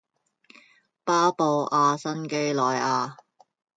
[1.03, 3.17] 巴布亞新畿內亞